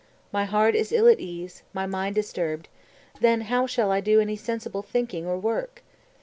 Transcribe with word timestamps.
My 0.31 0.45
heart 0.45 0.73
is 0.73 0.91
ill 0.91 1.07
at 1.07 1.19
ease, 1.19 1.61
my 1.73 1.85
mind 1.85 2.15
disturbed; 2.15 2.69
then 3.19 3.41
how 3.41 3.67
shall 3.67 3.91
I 3.91 4.01
do 4.01 4.19
any 4.19 4.35
sensible 4.35 4.81
thinking 4.81 5.27
or 5.27 5.37
work? 5.37 5.83